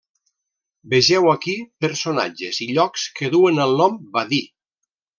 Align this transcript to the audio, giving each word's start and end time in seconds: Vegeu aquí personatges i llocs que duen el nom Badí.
Vegeu 0.93 1.29
aquí 1.33 1.53
personatges 1.87 2.61
i 2.67 2.69
llocs 2.73 3.07
que 3.21 3.33
duen 3.39 3.65
el 3.69 3.79
nom 3.85 4.05
Badí. 4.19 4.45